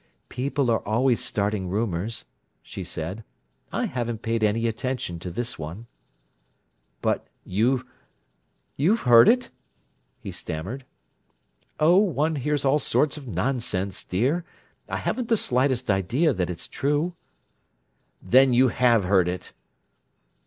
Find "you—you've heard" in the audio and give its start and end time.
7.43-9.29